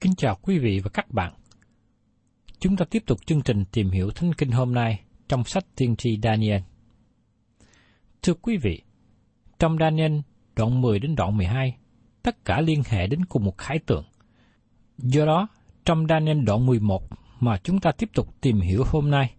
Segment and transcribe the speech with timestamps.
[0.00, 1.34] Kính chào quý vị và các bạn.
[2.58, 5.96] Chúng ta tiếp tục chương trình tìm hiểu Thánh Kinh hôm nay trong sách tiên
[5.96, 6.60] tri Daniel.
[8.22, 8.82] Thưa quý vị,
[9.58, 10.18] trong Daniel
[10.56, 11.76] đoạn 10 đến đoạn 12,
[12.22, 14.04] tất cả liên hệ đến cùng một khái tượng.
[14.98, 15.48] Do đó,
[15.84, 17.02] trong Daniel đoạn 11
[17.40, 19.34] mà chúng ta tiếp tục tìm hiểu hôm nay,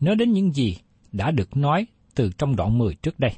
[0.00, 0.76] nói đến những gì
[1.12, 3.32] đã được nói từ trong đoạn 10 trước đây.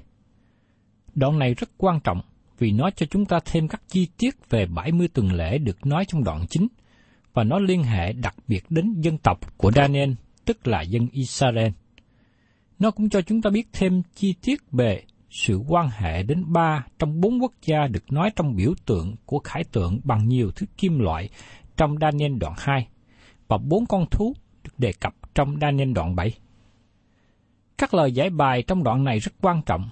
[1.14, 2.20] Đoạn này rất quan trọng
[2.58, 6.04] vì nó cho chúng ta thêm các chi tiết về 70 tuần lễ được nói
[6.04, 6.68] trong đoạn chính,
[7.34, 10.12] và nó liên hệ đặc biệt đến dân tộc của Daniel,
[10.44, 11.68] tức là dân Israel.
[12.78, 16.86] Nó cũng cho chúng ta biết thêm chi tiết về sự quan hệ đến ba
[16.98, 20.66] trong bốn quốc gia được nói trong biểu tượng của khải tượng bằng nhiều thứ
[20.76, 21.28] kim loại
[21.76, 22.88] trong Daniel đoạn 2,
[23.48, 26.32] và bốn con thú được đề cập trong Daniel đoạn 7.
[27.78, 29.88] Các lời giải bài trong đoạn này rất quan trọng,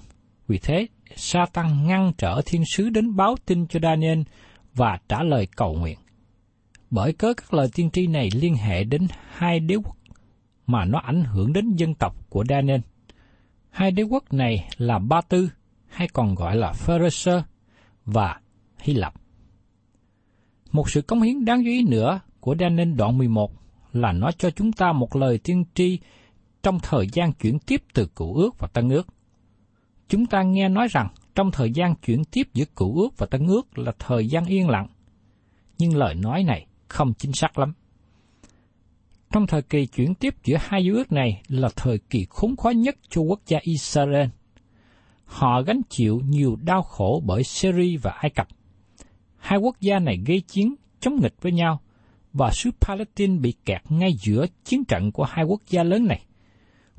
[0.48, 0.86] vì thế
[1.16, 4.20] Satan ngăn trở thiên sứ đến báo tin cho Daniel
[4.74, 5.98] và trả lời cầu nguyện.
[6.90, 9.96] Bởi cớ các lời tiên tri này liên hệ đến hai đế quốc
[10.66, 12.80] mà nó ảnh hưởng đến dân tộc của Daniel.
[13.70, 15.50] Hai đế quốc này là Ba Tư,
[15.86, 17.42] hay còn gọi là Pharisee
[18.04, 18.40] và
[18.78, 19.14] Hy Lạp.
[20.72, 23.52] Một sự cống hiến đáng chú ý nữa của Daniel đoạn 11
[23.92, 25.98] là nó cho chúng ta một lời tiên tri
[26.62, 29.06] trong thời gian chuyển tiếp từ cựu ước và tân ước.
[30.08, 33.46] Chúng ta nghe nói rằng trong thời gian chuyển tiếp giữa cựu ước và tân
[33.46, 34.86] ước là thời gian yên lặng.
[35.78, 37.72] Nhưng lời nói này không chính xác lắm.
[39.32, 42.70] Trong thời kỳ chuyển tiếp giữa hai giới ước này là thời kỳ khốn khó
[42.70, 44.28] nhất cho quốc gia Israel.
[45.24, 48.48] Họ gánh chịu nhiều đau khổ bởi Syria và Ai Cập.
[49.36, 51.80] Hai quốc gia này gây chiến chống nghịch với nhau,
[52.32, 56.24] và xứ Palestine bị kẹt ngay giữa chiến trận của hai quốc gia lớn này.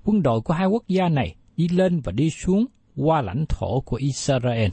[0.03, 2.65] Quân đội của hai quốc gia này đi lên và đi xuống
[2.97, 4.69] qua lãnh thổ của Israel.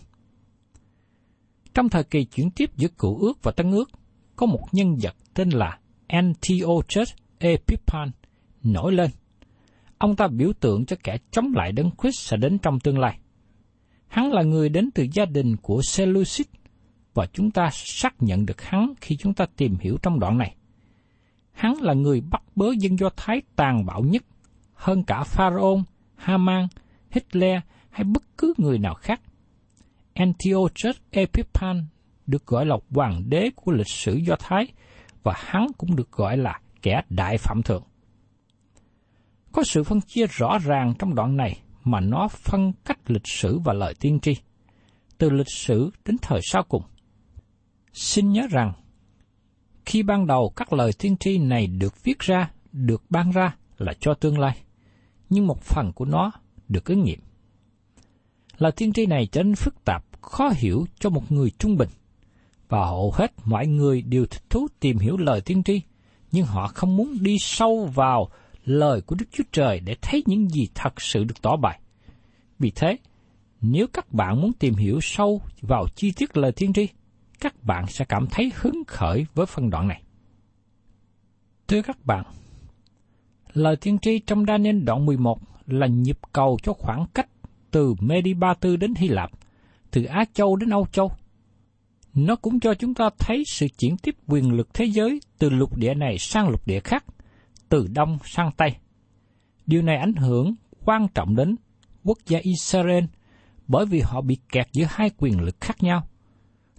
[1.75, 3.91] Trong thời kỳ chuyển tiếp giữa cựu ước và tân ước,
[4.37, 8.11] có một nhân vật tên là Antiochus Epiphan
[8.63, 9.11] nổi lên.
[9.99, 13.19] Ông ta biểu tượng cho kẻ chống lại đấng Christ sẽ đến trong tương lai.
[14.07, 16.47] Hắn là người đến từ gia đình của Seleucid
[17.15, 20.57] và chúng ta xác nhận được hắn khi chúng ta tìm hiểu trong đoạn này.
[21.53, 24.23] Hắn là người bắt bớ dân Do Thái tàn bạo nhất,
[24.75, 25.81] hơn cả Pharaoh,
[26.15, 26.69] Haman,
[27.11, 27.61] Hitler
[27.95, 29.21] hay bất cứ người nào khác.
[30.15, 31.87] Antiochus Epiphan
[32.27, 34.67] được gọi là hoàng đế của lịch sử Do Thái
[35.23, 37.83] và hắn cũng được gọi là kẻ đại phạm thượng.
[39.53, 43.59] Có sự phân chia rõ ràng trong đoạn này mà nó phân cách lịch sử
[43.59, 44.37] và lời tiên tri,
[45.19, 46.83] từ lịch sử đến thời sau cùng.
[47.93, 48.73] Xin nhớ rằng,
[49.87, 53.93] Khi ban đầu các lời tiên tri này được viết ra, được ban ra là
[54.01, 54.57] cho tương lai,
[55.31, 56.33] nhưng một phần của nó
[56.69, 57.21] được ứng nghiệm.
[58.59, 61.89] Lời tiên tri này trở nên phức tạp, khó hiểu cho một người trung bình,
[62.69, 65.81] và hầu hết mọi người đều thích thú tìm hiểu lời tiên tri,
[66.33, 68.29] nhưng họ không muốn đi sâu vào
[68.65, 71.81] lời của Đức Chúa Trời để thấy những gì thật sự được tỏ bày.
[72.59, 72.97] Vì thế,
[73.61, 76.89] nếu các bạn muốn tìm hiểu sâu vào chi tiết lời tiên tri,
[77.41, 80.03] các bạn sẽ cảm thấy hứng khởi với phân đoạn này.
[81.69, 82.25] Thưa các bạn,
[83.53, 87.29] lời tiên tri trong Daniel đoạn 11 là nhịp cầu cho khoảng cách
[87.75, 89.31] từ Medi Ba Tư đến Hy Lạp,
[89.91, 91.13] từ Á Châu đến Âu Châu.
[92.15, 95.77] Nó cũng cho chúng ta thấy sự chuyển tiếp quyền lực thế giới từ lục
[95.77, 97.05] địa này sang lục địa khác,
[97.69, 98.75] từ Đông sang Tây.
[99.67, 100.55] Điều này ảnh hưởng
[100.85, 101.57] quan trọng đến
[102.05, 103.05] quốc gia Israel
[103.69, 106.07] bởi vì họ bị kẹt giữa hai quyền lực khác nhau.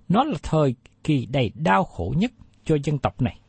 [0.09, 2.31] Nó là thời kỳ đầy đau khổ nhất
[2.65, 3.39] cho dân tộc này.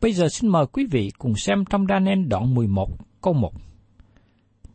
[0.00, 2.90] Bây giờ xin mời quý vị cùng xem trong Daniel đoạn 11
[3.20, 3.52] câu 1.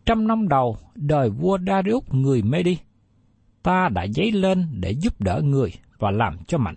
[0.10, 2.78] Trăm năm đầu đời vua Darius người Medi,
[3.64, 6.76] ta đã dấy lên để giúp đỡ người và làm cho mạnh.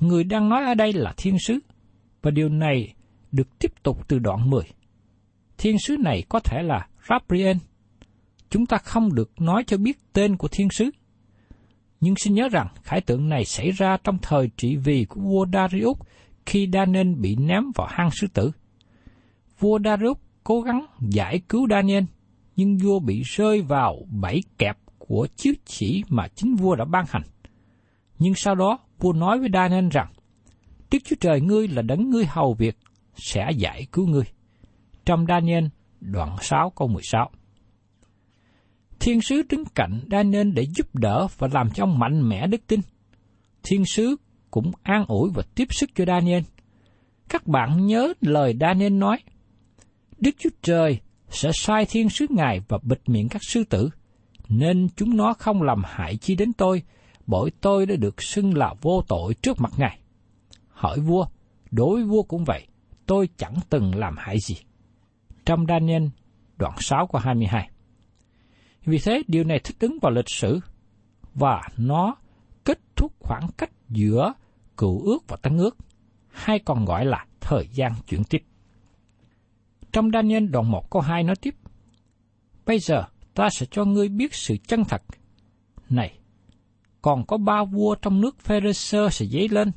[0.00, 1.58] Người đang nói ở đây là thiên sứ,
[2.22, 2.94] và điều này
[3.32, 4.62] được tiếp tục từ đoạn 10.
[5.58, 7.56] Thiên sứ này có thể là Gabriel.
[8.50, 10.90] Chúng ta không được nói cho biết tên của thiên sứ.
[12.00, 15.46] Nhưng xin nhớ rằng khải tượng này xảy ra trong thời trị vì của vua
[15.52, 15.98] Darius
[16.46, 18.50] khi Daniel bị ném vào hang sư tử.
[19.58, 22.04] Vua Darius cố gắng giải cứu Daniel,
[22.56, 27.04] nhưng vua bị rơi vào bẫy kẹp của chiếu chỉ mà chính vua đã ban
[27.08, 27.22] hành.
[28.18, 30.12] Nhưng sau đó, vua nói với Daniel rằng,
[30.90, 32.76] Đức Chúa Trời ngươi là đấng ngươi hầu việc,
[33.16, 34.24] sẽ giải cứu ngươi.
[35.04, 35.64] Trong Daniel,
[36.00, 37.30] đoạn 6 câu 16.
[39.00, 42.66] Thiên sứ đứng cạnh Daniel để giúp đỡ và làm cho ông mạnh mẽ đức
[42.66, 42.80] tin.
[43.62, 44.16] Thiên sứ
[44.50, 46.42] cũng an ủi và tiếp sức cho Daniel.
[47.28, 49.18] Các bạn nhớ lời Daniel nói,
[50.18, 53.90] Đức Chúa Trời sẽ sai thiên sứ Ngài và bịt miệng các sư tử,
[54.48, 56.82] nên chúng nó không làm hại chi đến tôi,
[57.26, 59.98] bởi tôi đã được xưng là vô tội trước mặt Ngài.
[60.68, 61.26] Hỏi vua,
[61.70, 62.66] đối với vua cũng vậy,
[63.06, 64.54] tôi chẳng từng làm hại gì.
[65.44, 66.04] Trong Daniel,
[66.56, 67.70] đoạn 6 của 22.
[68.84, 70.60] Vì thế, điều này thích ứng vào lịch sử,
[71.34, 72.16] và nó
[72.64, 74.32] kết thúc khoảng cách giữa
[74.76, 75.76] cựu ước và tân ước,
[76.30, 78.42] hay còn gọi là thời gian chuyển tiếp.
[79.96, 81.54] Trong Daniel đoạn 1 câu 2 nói tiếp,
[82.66, 83.04] Bây giờ
[83.34, 85.02] ta sẽ cho ngươi biết sự chân thật.
[85.90, 86.18] Này,
[87.02, 89.72] còn có ba vua trong nước Pharisee sẽ dấy lên,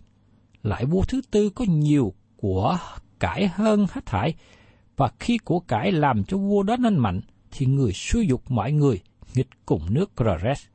[0.63, 2.77] lại vua thứ tư có nhiều của
[3.19, 4.33] cải hơn hết thải,
[4.97, 7.21] và khi của cải làm cho vua đó nên mạnh,
[7.51, 8.99] thì người suy dục mọi người
[9.35, 10.65] nghịch cùng nước Cores.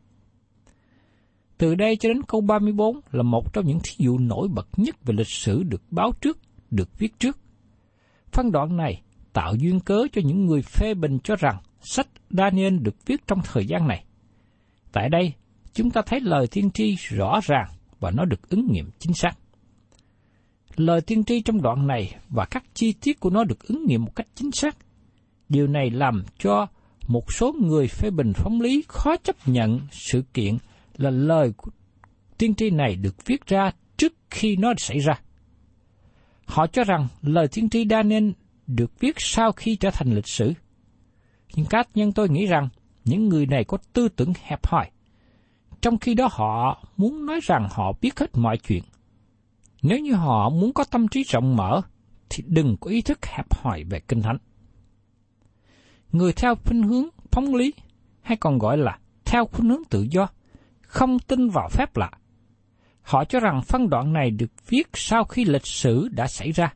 [1.59, 4.97] Từ đây cho đến câu 34 là một trong những thí dụ nổi bật nhất
[5.05, 6.39] về lịch sử được báo trước,
[6.71, 7.39] được viết trước.
[8.33, 9.03] Phân đoạn này
[9.35, 13.41] tạo duyên cớ cho những người phê bình cho rằng sách Daniel được viết trong
[13.45, 14.05] thời gian này.
[14.93, 15.33] Tại đây,
[15.73, 17.69] chúng ta thấy lời tiên tri rõ ràng
[18.01, 19.33] và nó được ứng nghiệm chính xác.
[20.77, 24.05] Lời tiên tri trong đoạn này và các chi tiết của nó được ứng nghiệm
[24.05, 24.77] một cách chính xác.
[25.49, 26.67] Điều này làm cho
[27.09, 30.57] một số người phê bình phóng lý khó chấp nhận sự kiện
[30.97, 31.71] là lời của
[32.39, 35.21] tiên tri này được viết ra trước khi nó xảy ra.
[36.45, 38.31] Họ cho rằng lời tiên tri Daniel
[38.67, 40.53] được viết sau khi trở thành lịch sử.
[41.55, 42.69] Nhưng cá nhân tôi nghĩ rằng
[43.05, 44.91] những người này có tư tưởng hẹp hòi.
[45.81, 48.83] Trong khi đó họ muốn nói rằng họ biết hết mọi chuyện.
[49.83, 51.83] Nếu như họ muốn có tâm trí rộng mở,
[52.31, 54.39] thì đừng có ý thức hẹp hòi về kinh thánh.
[56.13, 57.75] Người theo khuynh hướng phóng lý,
[58.23, 60.29] hay còn gọi là theo khuynh hướng tự do,
[60.81, 62.11] không tin vào phép lạ.
[63.03, 66.75] Họ cho rằng phân đoạn này được viết sau khi lịch sử đã xảy ra.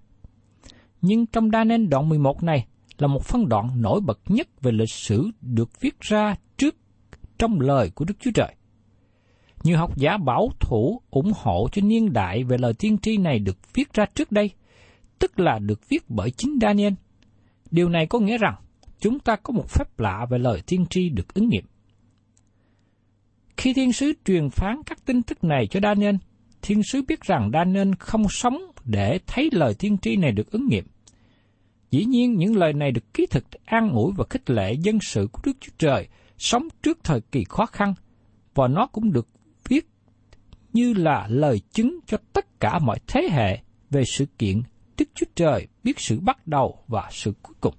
[1.02, 2.66] Nhưng trong đa nên đoạn 11 này
[2.98, 6.76] là một phân đoạn nổi bật nhất về lịch sử được viết ra trước
[7.38, 8.54] trong lời của Đức Chúa Trời.
[9.64, 13.38] Nhiều học giả bảo thủ ủng hộ cho niên đại về lời tiên tri này
[13.38, 14.50] được viết ra trước đây,
[15.18, 16.92] tức là được viết bởi chính Daniel.
[17.70, 18.54] Điều này có nghĩa rằng
[19.00, 21.64] chúng ta có một phép lạ về lời tiên tri được ứng nghiệm.
[23.56, 26.14] Khi thiên sứ truyền phán các tin tức này cho Daniel,
[26.62, 28.58] thiên sứ biết rằng Daniel không sống
[28.88, 30.84] để thấy lời tiên tri này được ứng nghiệm.
[31.90, 35.28] Dĩ nhiên những lời này được ký thực an ủi và khích lệ dân sự
[35.32, 37.94] của Đức Chúa Trời sống trước thời kỳ khó khăn,
[38.54, 39.28] và nó cũng được
[39.68, 39.88] viết
[40.72, 43.58] như là lời chứng cho tất cả mọi thế hệ
[43.90, 44.62] về sự kiện
[44.98, 47.74] Đức Chúa Trời biết sự bắt đầu và sự cuối cùng.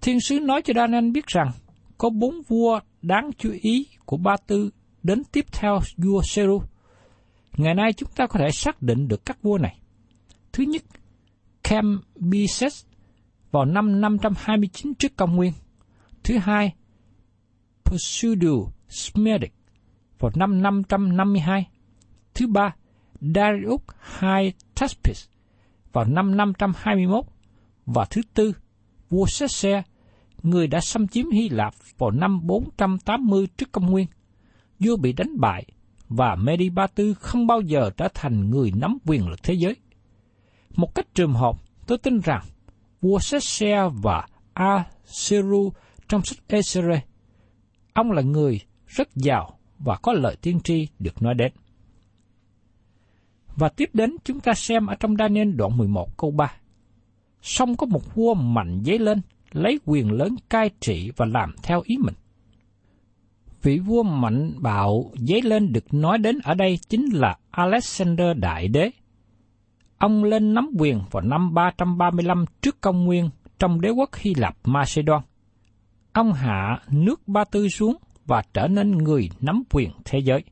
[0.00, 1.50] Thiên sứ nói cho Daniel biết rằng
[1.98, 4.70] có bốn vua đáng chú ý của Ba Tư
[5.02, 6.62] đến tiếp theo vua Seru.
[7.56, 9.78] Ngày nay chúng ta có thể xác định được các vua này.
[10.52, 10.82] Thứ nhất,
[11.62, 12.84] Cambyses
[13.50, 15.52] vào năm 529 trước công nguyên.
[16.24, 16.74] Thứ hai,
[17.84, 18.50] Pseudo
[18.88, 19.52] Smedic
[20.18, 21.68] vào năm 552.
[22.34, 22.74] Thứ ba,
[23.20, 23.80] Darius
[24.22, 25.26] II Taspis
[25.92, 27.24] vào năm 521.
[27.86, 28.52] Và thứ tư,
[29.10, 29.82] vua Sese,
[30.42, 34.06] người đã xâm chiếm Hy Lạp vào năm 480 trước công nguyên.
[34.78, 35.66] Vua bị đánh bại
[36.16, 39.76] và Medi Ba Tư không bao giờ trở thành người nắm quyền lực thế giới.
[40.76, 42.44] Một cách trường hợp, tôi tin rằng
[43.00, 45.72] vua Sesea và Asiru
[46.08, 47.02] trong sách Esere,
[47.92, 51.52] ông là người rất giàu và có lợi tiên tri được nói đến.
[53.56, 56.52] Và tiếp đến chúng ta xem ở trong Daniel đoạn 11 câu 3.
[57.42, 59.20] Xong có một vua mạnh dấy lên,
[59.52, 62.14] lấy quyền lớn cai trị và làm theo ý mình.
[63.62, 68.68] Vị vua mạnh bạo dấy lên được nói đến ở đây chính là Alexander Đại
[68.68, 68.90] Đế.
[69.98, 74.56] Ông lên nắm quyền vào năm 335 trước công nguyên trong đế quốc Hy Lạp
[74.64, 75.22] Macedon.
[76.12, 80.42] Ông hạ nước Ba Tư xuống và trở nên người nắm quyền thế giới.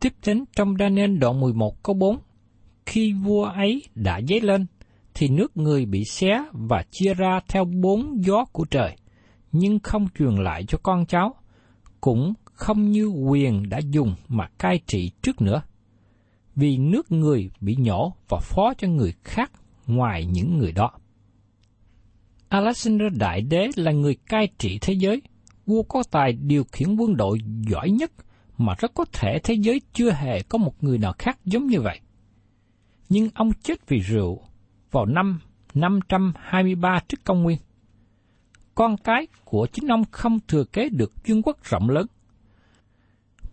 [0.00, 2.18] Tiếp đến trong Daniel đoạn 11 câu 4,
[2.86, 4.66] khi vua ấy đã dấy lên,
[5.14, 8.96] thì nước người bị xé và chia ra theo bốn gió của trời,
[9.52, 11.34] nhưng không truyền lại cho con cháu,
[12.00, 15.62] cũng không như quyền đã dùng mà cai trị trước nữa.
[16.56, 19.52] Vì nước người bị nhổ và phó cho người khác
[19.86, 20.90] ngoài những người đó.
[22.48, 25.22] Alexander Đại Đế là người cai trị thế giới,
[25.66, 27.38] vua có tài điều khiển quân đội
[27.68, 28.12] giỏi nhất
[28.58, 31.80] mà rất có thể thế giới chưa hề có một người nào khác giống như
[31.80, 32.00] vậy.
[33.08, 34.42] Nhưng ông chết vì rượu
[34.90, 35.40] vào năm
[35.74, 37.58] 523 trước công nguyên.
[38.78, 42.06] Con cái của chính ông không thừa kế được vương quốc rộng lớn.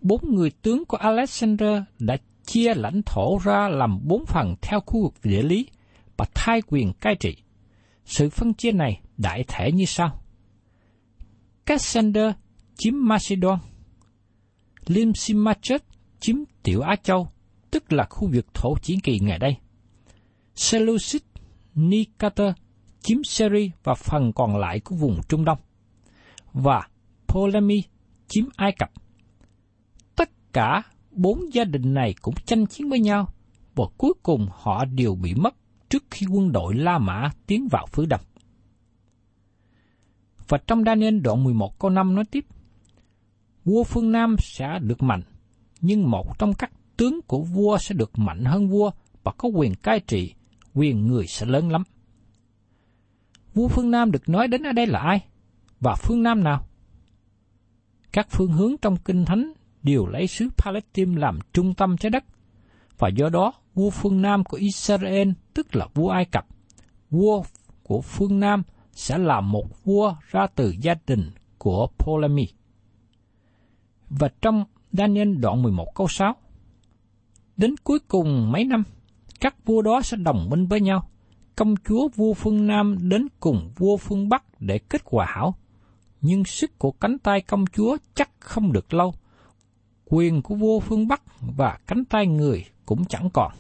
[0.02, 5.02] Bốn người tướng của Alexander đã chia lãnh thổ ra làm bốn phần theo khu
[5.02, 5.68] vực địa lý
[6.18, 7.36] và thay quyền cai trị.
[8.06, 10.22] Sự phân chia này đại thể như sau.
[11.66, 12.32] Cassander
[12.78, 13.60] chiếm Macedon,
[14.88, 15.82] Lysimachus
[16.20, 17.28] chiếm Tiểu Á Châu,
[17.72, 19.56] tức là khu vực thổ Chiến Kỳ ngày đây.
[20.56, 21.22] Seleucid
[21.76, 22.54] Nicator
[23.06, 25.58] chiếm Syria và phần còn lại của vùng Trung Đông.
[26.54, 26.88] Và
[27.28, 27.84] Ptolemy
[28.28, 28.92] chiếm Ai Cập.
[30.16, 33.28] Tất cả bốn gia đình này cũng tranh chiến với nhau,
[33.76, 35.56] và cuối cùng họ đều bị mất
[35.90, 38.22] trước khi quân đội La Mã tiến vào phía đông.
[40.48, 42.46] Và trong Daniel đoạn 11 câu 5 nói tiếp,
[43.66, 45.22] Vua phương Nam sẽ được mạnh,
[45.82, 48.92] nhưng một trong các tướng của vua sẽ được mạnh hơn vua
[49.24, 50.34] và có quyền cai trị,
[50.74, 51.84] quyền người sẽ lớn lắm.
[53.56, 55.26] Vua phương Nam được nói đến ở đây là ai?
[55.80, 56.68] Và phương Nam nào?
[58.12, 62.24] Các phương hướng trong Kinh Thánh đều lấy xứ Palestine làm trung tâm trái đất,
[62.98, 66.48] và do đó vua phương Nam của Israel tức là vua Ai Cập,
[67.10, 67.44] vua
[67.84, 72.48] của phương Nam sẽ là một vua ra từ gia đình của Ptolemy.
[74.10, 76.36] Và trong Daniel đoạn 11 câu 6,
[77.58, 78.84] đến cuối cùng mấy năm,
[79.40, 81.10] các vua đó sẽ đồng minh với nhau.
[81.56, 85.56] Công chúa vua phương Nam đến cùng vua phương Bắc để kết quả hảo.
[86.22, 89.14] Nhưng sức của cánh tay công chúa chắc không được lâu.
[90.06, 93.52] Quyền của vua phương Bắc và cánh tay người cũng chẳng còn.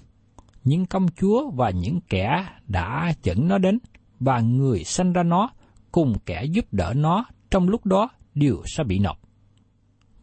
[0.63, 3.79] Nhưng công chúa và những kẻ đã dẫn nó đến
[4.19, 5.49] và người sanh ra nó
[5.91, 9.17] cùng kẻ giúp đỡ nó trong lúc đó đều sẽ bị nộp.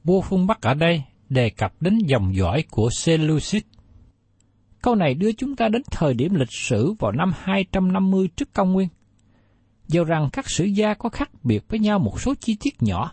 [0.05, 3.63] Vua phương Bắc ở đây đề cập đến dòng dõi của Seleucid.
[4.83, 8.73] Câu này đưa chúng ta đến thời điểm lịch sử vào năm 250 trước công
[8.73, 8.89] nguyên.
[9.89, 13.13] Dầu rằng các sử gia có khác biệt với nhau một số chi tiết nhỏ,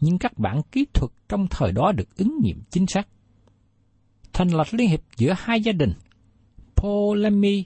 [0.00, 3.08] nhưng các bản kỹ thuật trong thời đó được ứng nghiệm chính xác.
[4.32, 5.92] Thành lập liên hiệp giữa hai gia đình,
[6.74, 7.64] Ptolemy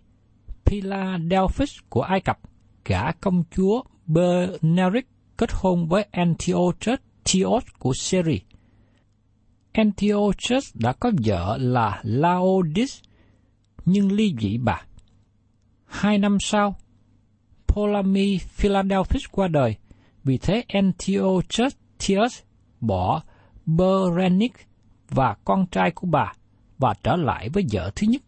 [0.65, 2.39] Philadelphus của Ai Cập,
[2.85, 8.39] gả công chúa Berneric kết hôn với Antiochus Theos của Syria.
[9.73, 12.95] Antiochus đã có vợ là Laodice,
[13.87, 14.83] nhưng ly dị bà.
[15.85, 16.77] Hai năm sau,
[17.67, 19.77] Ptolemy Philadelphus qua đời,
[20.25, 22.43] vì thế Antiochus
[22.81, 23.23] bỏ
[23.67, 24.53] Berenic
[25.09, 26.33] và con trai của bà
[26.79, 28.23] và trở lại với vợ thứ nhất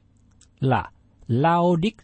[0.61, 0.91] là
[1.27, 1.97] Laodic.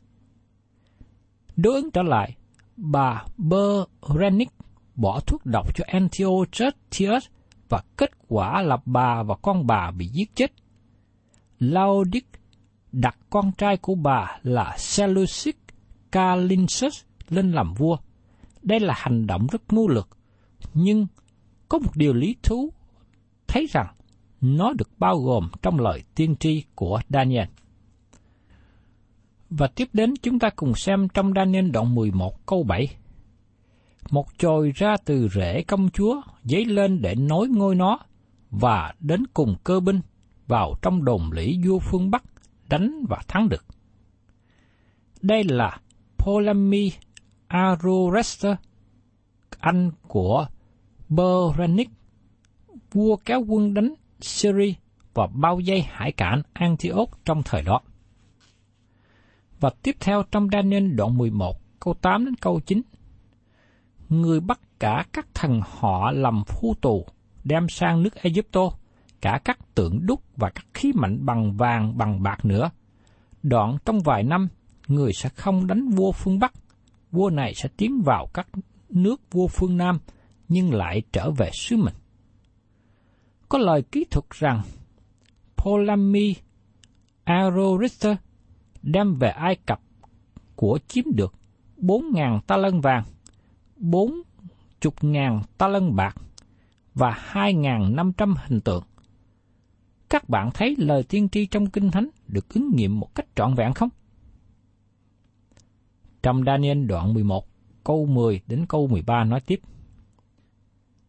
[1.56, 2.36] Đối ứng trở lại,
[2.76, 4.48] bà Berenic
[4.94, 7.26] bỏ thuốc độc cho Antiochus
[7.68, 10.52] và kết quả là bà và con bà bị giết chết.
[11.58, 12.26] Laodic
[12.94, 15.48] đặt con trai của bà là Seleucus
[16.12, 17.96] Calinsus lên làm vua.
[18.62, 20.08] Đây là hành động rất mưu lược,
[20.74, 21.06] nhưng
[21.68, 22.72] có một điều lý thú
[23.46, 23.86] thấy rằng
[24.40, 27.48] nó được bao gồm trong lời tiên tri của Daniel.
[29.50, 32.88] Và tiếp đến chúng ta cùng xem trong Daniel đoạn 11 câu 7.
[34.10, 37.98] Một chồi ra từ rễ công chúa dấy lên để nối ngôi nó
[38.50, 40.00] và đến cùng cơ binh
[40.46, 42.22] vào trong đồn lĩ vua phương Bắc
[42.68, 43.64] đánh và thắng được.
[45.22, 45.78] Đây là
[46.18, 46.92] Ptolemy
[47.46, 48.56] Arorester,
[49.58, 50.46] anh của
[51.08, 51.88] Berenic,
[52.92, 54.72] vua kéo quân đánh Syria
[55.14, 57.80] và bao vây hải cảng Antioch trong thời đó.
[59.60, 62.82] Và tiếp theo trong Daniel đoạn 11, câu 8 đến câu 9.
[64.08, 67.06] Người bắt cả các thần họ làm phu tù,
[67.44, 68.70] đem sang nước Egypto,
[69.24, 72.70] cả các tượng đúc và các khí mạnh bằng vàng bằng bạc nữa.
[73.42, 74.48] Đoạn trong vài năm,
[74.86, 76.52] người sẽ không đánh vua phương Bắc,
[77.10, 78.48] vua này sẽ tiến vào các
[78.88, 79.98] nước vua phương Nam,
[80.48, 81.94] nhưng lại trở về xứ mình.
[83.48, 84.62] Có lời kỹ thuật rằng
[85.56, 86.34] Ptolemy
[87.24, 88.16] Arorister
[88.82, 89.80] đem về Ai Cập
[90.56, 91.34] của chiếm được
[91.76, 93.04] 4.000 ta lân vàng,
[93.78, 96.16] 40.000 ta lân bạc
[96.94, 98.84] và 2.500 hình tượng.
[100.10, 103.54] Các bạn thấy lời tiên tri trong Kinh Thánh được ứng nghiệm một cách trọn
[103.54, 103.88] vẹn không?
[106.22, 107.44] Trong Daniel đoạn 11,
[107.84, 109.60] câu 10 đến câu 13 nói tiếp.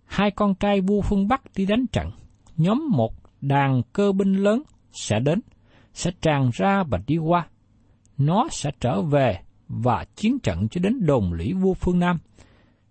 [0.05, 2.11] Hai con trai vua phương Bắc đi đánh trận,
[2.57, 5.41] nhóm một đàn cơ binh lớn sẽ đến,
[5.93, 7.47] sẽ tràn ra và đi qua.
[8.17, 12.17] Nó sẽ trở về và chiến trận cho đến đồn lũy vua phương Nam.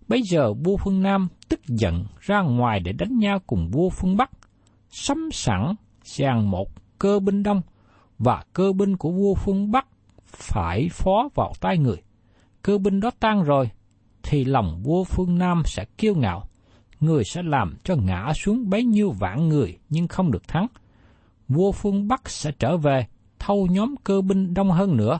[0.07, 4.17] Bây giờ vua phương Nam tức giận ra ngoài để đánh nhau cùng vua phương
[4.17, 4.31] Bắc,
[4.89, 6.69] sắm sẵn rằng một
[6.99, 7.61] cơ binh đông
[8.19, 9.87] và cơ binh của vua phương Bắc
[10.25, 12.01] phải phó vào tay người.
[12.61, 13.69] Cơ binh đó tan rồi,
[14.23, 16.49] thì lòng vua phương Nam sẽ kiêu ngạo,
[16.99, 20.67] người sẽ làm cho ngã xuống bấy nhiêu vạn người nhưng không được thắng.
[21.47, 23.07] Vua phương Bắc sẽ trở về,
[23.39, 25.19] thâu nhóm cơ binh đông hơn nữa,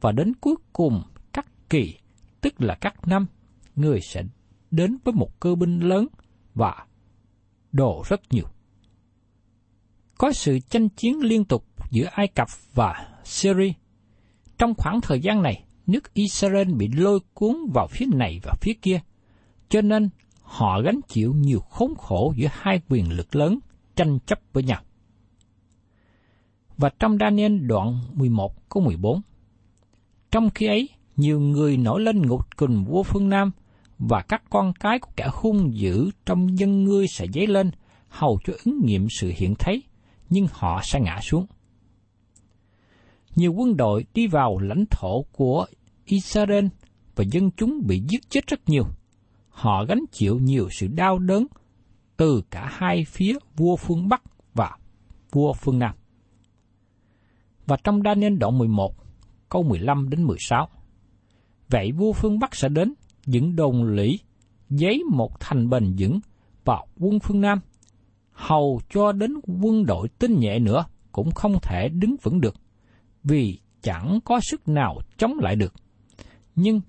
[0.00, 1.98] và đến cuối cùng các kỳ,
[2.40, 3.26] tức là các năm,
[3.76, 4.22] người sẽ
[4.70, 6.06] đến với một cơ binh lớn
[6.54, 6.86] và
[7.72, 8.46] đồ rất nhiều.
[10.20, 13.72] Có sự tranh chiến liên tục giữa Ai Cập và Syria.
[14.58, 18.72] Trong khoảng thời gian này, nước Israel bị lôi cuốn vào phía này và phía
[18.82, 19.00] kia,
[19.68, 20.08] cho nên
[20.42, 23.58] họ gánh chịu nhiều khốn khổ giữa hai quyền lực lớn
[23.96, 24.80] tranh chấp với nhau.
[26.76, 29.20] Và trong Daniel đoạn 11 câu 14,
[30.30, 33.50] trong khi ấy, nhiều người nổi lên ngục cùng vua phương Nam
[33.98, 37.70] và các con cái của kẻ hung dữ trong dân ngươi sẽ dấy lên,
[38.08, 39.82] hầu cho ứng nghiệm sự hiện thấy,
[40.30, 41.46] nhưng họ sẽ ngã xuống.
[43.36, 45.66] Nhiều quân đội đi vào lãnh thổ của
[46.04, 46.66] Israel
[47.16, 48.84] và dân chúng bị giết chết rất nhiều.
[49.48, 51.46] Họ gánh chịu nhiều sự đau đớn
[52.16, 54.22] từ cả hai phía vua phương Bắc
[54.54, 54.76] và
[55.32, 55.94] vua phương Nam.
[57.66, 58.94] Và trong Daniel đoạn 11,
[59.48, 60.68] câu 15 đến 16.
[61.68, 62.94] Vậy vua phương Bắc sẽ đến,
[63.26, 64.18] dựng đồn lũy,
[64.70, 66.20] giấy một thành bền vững
[66.64, 67.60] vào quân phương Nam,
[68.40, 72.54] hầu cho đến quân đội tinh nhẹ nữa cũng không thể đứng vững được,
[73.24, 75.74] vì chẳng có sức nào chống lại được.
[76.54, 76.80] Nhưng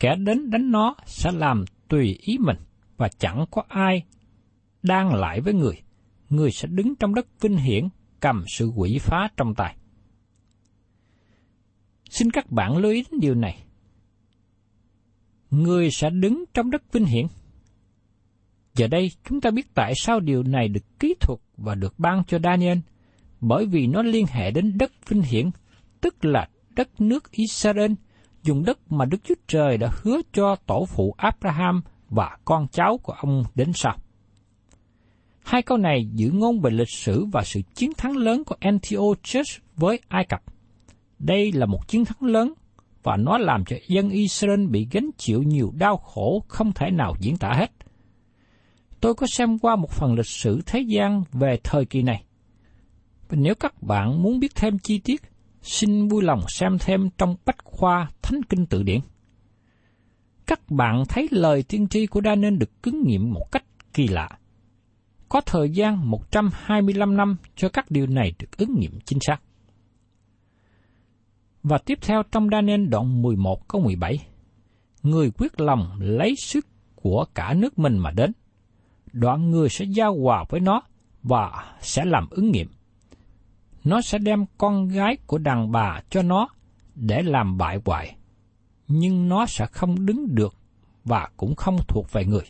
[0.00, 2.56] kẻ đến đánh nó sẽ làm tùy ý mình
[2.96, 4.02] và chẳng có ai
[4.82, 5.82] đang lại với người.
[6.30, 7.88] Người sẽ đứng trong đất vinh hiển
[8.20, 9.76] cầm sự quỷ phá trong tay.
[12.10, 13.64] Xin các bạn lưu ý đến điều này.
[15.50, 17.26] Người sẽ đứng trong đất vinh hiển.
[18.78, 22.24] Giờ đây chúng ta biết tại sao điều này được kỹ thuật và được ban
[22.24, 22.78] cho Daniel,
[23.40, 25.50] bởi vì nó liên hệ đến đất vinh hiển,
[26.00, 27.92] tức là đất nước Israel,
[28.42, 32.98] dùng đất mà Đức Chúa Trời đã hứa cho tổ phụ Abraham và con cháu
[33.02, 33.96] của ông đến sau.
[35.44, 39.58] Hai câu này giữ ngôn về lịch sử và sự chiến thắng lớn của Antiochus
[39.76, 40.42] với Ai Cập.
[41.18, 42.52] Đây là một chiến thắng lớn
[43.02, 47.14] và nó làm cho dân Israel bị gánh chịu nhiều đau khổ không thể nào
[47.20, 47.70] diễn tả hết.
[49.00, 52.24] Tôi có xem qua một phần lịch sử thế gian về thời kỳ này.
[53.28, 55.22] Và nếu các bạn muốn biết thêm chi tiết,
[55.62, 59.00] xin vui lòng xem thêm trong Bách Khoa Thánh Kinh Tự Điển.
[60.46, 64.28] Các bạn thấy lời tiên tri của Daniel được cứng nghiệm một cách kỳ lạ.
[65.28, 69.38] Có thời gian 125 năm cho các điều này được ứng nghiệm chính xác.
[71.62, 74.18] Và tiếp theo trong Daniel đoạn 11 câu 17,
[75.02, 78.32] Người quyết lòng lấy sức của cả nước mình mà đến.
[79.12, 80.82] Đoạn người sẽ giao hòa với nó
[81.22, 82.68] và sẽ làm ứng nghiệm.
[83.84, 86.48] Nó sẽ đem con gái của đàn bà cho nó
[86.94, 88.16] để làm bại hoại,
[88.88, 90.54] nhưng nó sẽ không đứng được
[91.04, 92.44] và cũng không thuộc về người.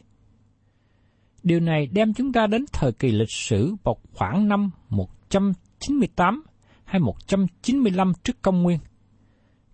[1.42, 6.42] Điều này đem chúng ta đến thời kỳ lịch sử vào khoảng năm 198
[6.84, 8.78] hay 195 trước công nguyên.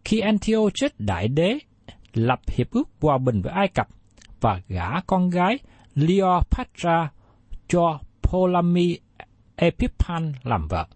[0.04, 1.58] Khi Antiochus đại đế
[2.12, 3.88] lập hiệp ước hòa bình với Ai Cập
[4.40, 5.58] và gả con gái
[5.94, 7.12] Cleopatra
[7.68, 8.98] cho Ptolemy
[9.56, 10.86] Epiphan làm vợ.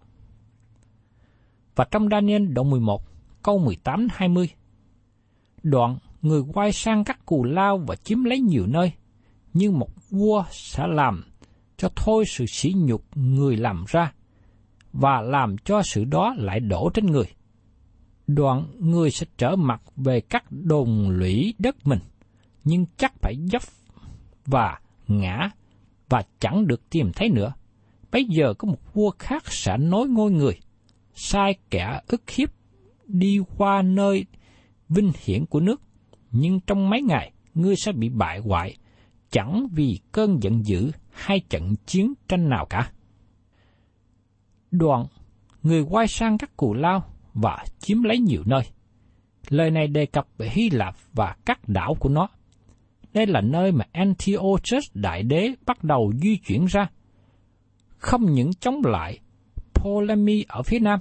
[1.75, 3.03] Và trong Daniel đoạn 11,
[3.43, 4.47] câu 18-20,
[5.63, 8.91] đoạn người quay sang các cù lao và chiếm lấy nhiều nơi,
[9.53, 11.23] nhưng một vua sẽ làm
[11.77, 14.13] cho thôi sự sỉ nhục người làm ra,
[14.93, 17.25] và làm cho sự đó lại đổ trên người.
[18.27, 21.99] Đoạn người sẽ trở mặt về các đồn lũy đất mình,
[22.63, 23.63] nhưng chắc phải dốc
[24.45, 25.49] và ngã
[26.09, 27.53] và chẳng được tìm thấy nữa.
[28.11, 30.59] Bây giờ có một vua khác sẽ nối ngôi người,
[31.13, 32.49] sai kẻ ức hiếp
[33.07, 34.25] đi qua nơi
[34.89, 35.81] vinh hiển của nước,
[36.31, 38.77] nhưng trong mấy ngày ngươi sẽ bị bại hoại,
[39.31, 42.91] chẳng vì cơn giận dữ hay trận chiến tranh nào cả.
[44.71, 45.05] Đoạn,
[45.63, 48.61] người quay sang các cù lao và chiếm lấy nhiều nơi.
[49.49, 52.27] Lời này đề cập về Hy Lạp và các đảo của nó.
[53.13, 56.87] Đây là nơi mà Antiochus đại đế bắt đầu di chuyển ra.
[57.97, 59.19] Không những chống lại
[59.73, 60.99] Ptolemy ở phía nam,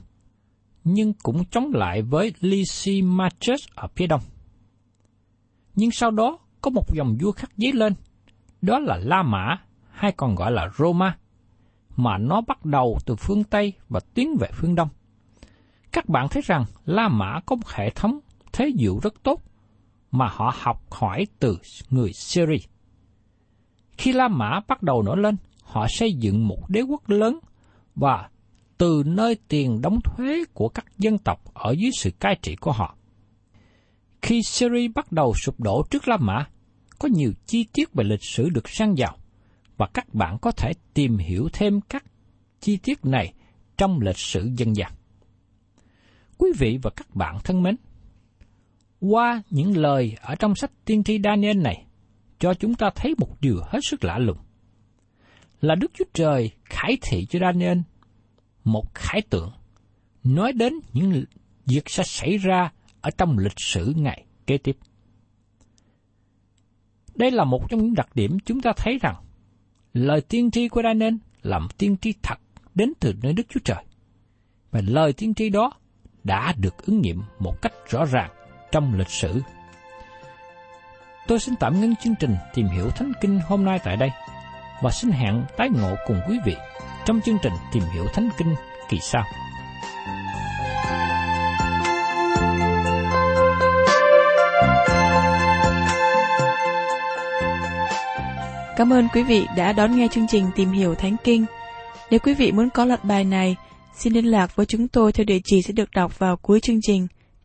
[0.84, 4.20] nhưng cũng chống lại với Lysimachus ở phía đông.
[5.74, 7.94] Nhưng sau đó có một dòng vua khác dấy lên,
[8.62, 9.56] đó là La Mã
[9.90, 11.16] hay còn gọi là Roma,
[11.96, 14.88] mà nó bắt đầu từ phương Tây và tiến về phương Đông.
[15.92, 18.18] Các bạn thấy rằng La Mã có một hệ thống
[18.52, 19.42] thế diệu rất tốt
[20.10, 21.58] mà họ học hỏi từ
[21.90, 22.66] người Syria.
[23.98, 27.38] Khi La Mã bắt đầu nổi lên, họ xây dựng một đế quốc lớn
[27.94, 28.28] và
[28.78, 32.72] từ nơi tiền đóng thuế của các dân tộc ở dưới sự cai trị của
[32.72, 32.94] họ.
[34.22, 36.46] Khi Syria bắt đầu sụp đổ trước La Mã,
[36.98, 39.16] có nhiều chi tiết về lịch sử được sang vào,
[39.76, 42.04] và các bạn có thể tìm hiểu thêm các
[42.60, 43.32] chi tiết này
[43.76, 44.92] trong lịch sử dân gian.
[46.38, 47.76] Quý vị và các bạn thân mến,
[49.00, 51.84] qua những lời ở trong sách tiên tri Daniel này,
[52.38, 54.38] cho chúng ta thấy một điều hết sức lạ lùng.
[55.60, 57.78] Là Đức Chúa Trời khải thị cho Daniel
[58.64, 59.52] một khải tượng,
[60.24, 61.24] nói đến những
[61.66, 64.76] việc sẽ xảy ra ở trong lịch sử ngày kế tiếp.
[67.14, 69.14] Đây là một trong những đặc điểm chúng ta thấy rằng
[69.92, 72.38] lời tiên tri của Daniel là một tiên tri thật
[72.74, 73.84] đến từ nơi Đức Chúa Trời.
[74.70, 75.72] Và lời tiên tri đó
[76.24, 78.30] đã được ứng nghiệm một cách rõ ràng
[78.72, 79.42] trong lịch sử.
[81.26, 84.10] Tôi xin tạm ngưng chương trình tìm hiểu Thánh Kinh hôm nay tại đây
[84.82, 86.56] và xin hẹn tái ngộ cùng quý vị
[87.04, 88.54] trong chương trình tìm hiểu Thánh Kinh
[88.88, 89.24] kỳ sau.
[98.76, 101.46] Cảm ơn quý vị đã đón nghe chương trình Tìm hiểu Thánh Kinh.
[102.10, 103.56] Nếu quý vị muốn có loạt bài này,
[103.94, 106.80] xin liên lạc với chúng tôi theo địa chỉ sẽ được đọc vào cuối chương
[106.82, 107.06] trình.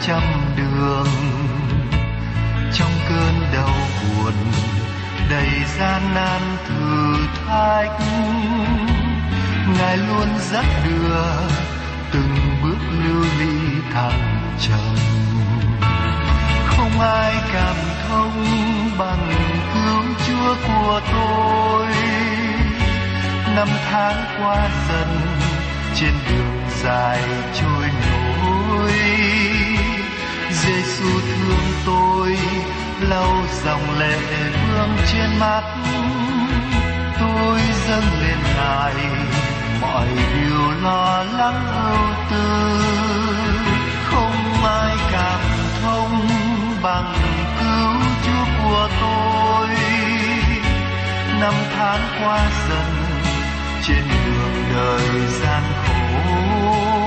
[0.00, 0.22] Trăm
[0.56, 1.06] đường.
[2.72, 4.32] Trong cơn đau buồn,
[5.30, 8.00] đầy gian nan thử thách,
[9.78, 11.24] ngài luôn dắt đưa
[12.12, 14.96] từng bước lưu ly thăng trầm.
[16.66, 17.76] Không ai cảm
[18.08, 18.44] thông
[18.98, 19.32] bằng
[19.74, 21.86] cứu chúa của tôi.
[23.56, 25.20] Năm tháng qua dần,
[25.94, 27.22] trên đường dài
[27.54, 28.92] trôi nổi.
[30.62, 32.38] Giêsu thương tôi,
[33.00, 33.32] lau
[33.64, 34.18] dòng lệ
[34.68, 35.62] vương trên mắt
[37.20, 38.94] tôi dâng lên ngài,
[39.80, 42.78] mọi điều lo lắng ưu tư.
[44.04, 45.40] Không ai cảm
[45.82, 46.28] thông
[46.82, 47.14] bằng
[47.60, 49.68] cứu chúa của tôi.
[51.40, 52.86] Năm tháng qua dần,
[53.82, 57.05] trên đường đời gian khổ.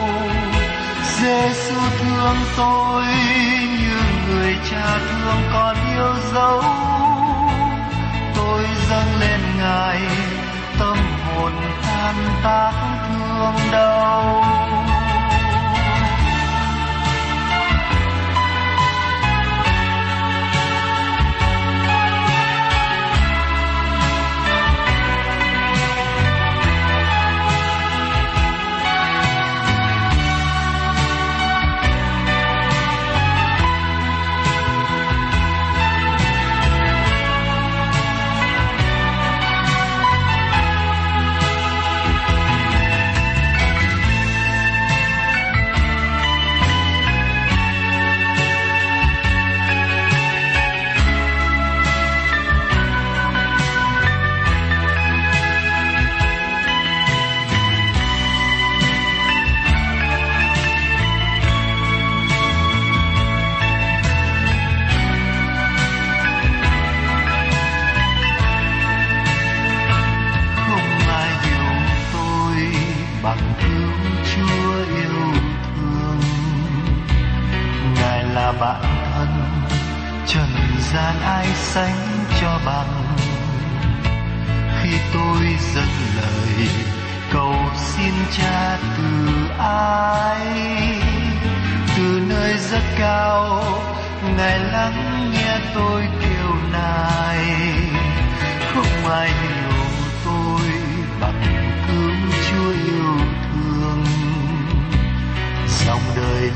[1.22, 3.04] Giêsu thương tôi
[3.80, 6.62] như người cha thương con yêu dấu.
[8.36, 10.00] Tôi dâng lên ngài,
[10.80, 11.52] tâm hồn
[11.82, 12.74] tan tác
[13.08, 14.44] thương đau.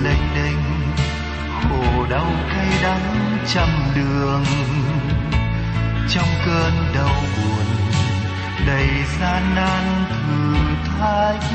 [0.04, 0.60] lênh đênh,
[1.62, 4.44] khổ đau cay đắng trăm đường.
[6.10, 7.66] Trong cơn đau buồn,
[8.68, 8.88] đầy
[9.20, 11.52] gian nan thử thách,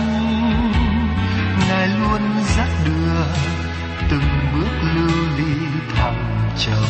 [1.69, 2.23] ngài luôn
[2.57, 3.25] dắt đưa
[4.11, 5.55] từng bước lưu ly
[5.97, 6.89] thăng trầm.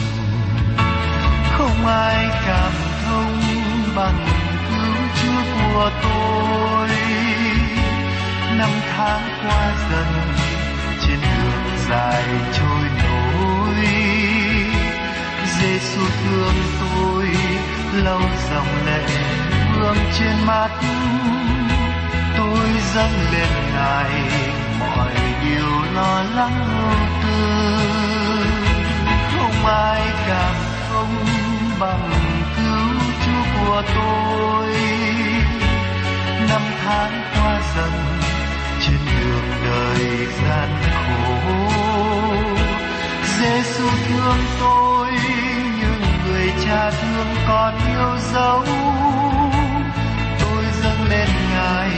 [1.52, 2.72] Không ai cảm
[3.04, 3.40] thông
[3.96, 4.26] bằng
[4.68, 6.88] cứu chúa của tôi.
[8.58, 10.38] Năm tháng qua dần
[11.08, 13.86] trên đường dài trôi nổi.
[15.60, 17.26] Giêsu thương tôi,
[18.04, 19.06] lau dòng lệ
[19.74, 20.70] vương trên mắt.
[22.38, 24.10] Tôi dâng lên ngài
[24.80, 27.48] mọi điều lo lắng ưu tư
[29.30, 30.54] không ai cảm
[30.90, 31.24] không
[31.80, 32.10] bằng
[32.56, 34.68] cứu chúa của tôi.
[36.48, 37.92] Năm tháng qua dần
[39.28, 41.58] đường đời gian khổ.
[43.38, 45.10] Giêsu thương tôi
[45.78, 45.92] như
[46.26, 48.64] người cha thương con yêu dấu.
[50.40, 51.90] Tôi dâng lên ngài,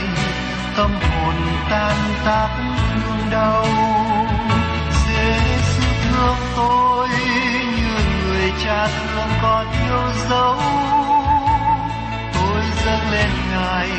[0.77, 1.35] tâm hồn
[1.69, 2.49] tan tác
[2.93, 3.65] thương đau.
[5.07, 7.07] Giêsu thương tôi
[7.77, 7.95] như
[8.27, 10.55] người cha thương con yêu dấu.
[12.33, 13.89] Tôi dâng lên ngài,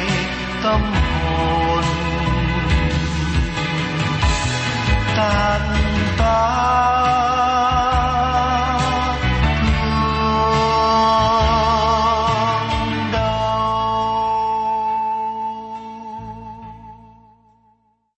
[0.63, 0.81] tâm
[1.25, 1.85] hồn
[5.23, 5.67] ខាត់
[6.21, 7.52] តា